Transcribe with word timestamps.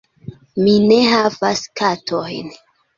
Mi 0.63 0.73
ne 0.87 0.97
havas 1.11 1.65
katojn. 1.85 2.55